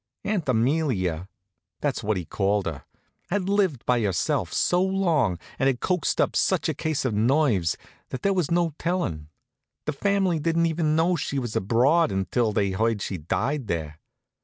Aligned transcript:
Aunt 0.23 0.49
Amelia 0.49 1.29
that's 1.79 2.01
what 2.03 2.17
he 2.17 2.25
called 2.25 2.65
her 2.65 2.85
had 3.29 3.47
lived 3.47 3.85
by 3.85 4.01
herself 4.01 4.49
for 4.49 4.55
so 4.55 4.81
long, 4.81 5.37
and 5.59 5.67
had 5.67 5.79
coaxed 5.79 6.19
up 6.19 6.35
such 6.35 6.67
a 6.67 6.73
case 6.73 7.05
of 7.05 7.13
nerves, 7.13 7.77
that 8.09 8.23
there 8.23 8.33
was 8.33 8.49
no 8.49 8.73
tellin'. 8.79 9.29
The 9.85 9.93
family 9.93 10.39
didn't 10.39 10.65
even 10.65 10.95
know 10.95 11.15
she 11.17 11.37
was 11.37 11.55
abroad 11.55 12.11
until 12.11 12.51
they 12.51 12.71
heard 12.71 13.03
she'd 13.03 13.27
died 13.27 13.67
there. 13.67 13.99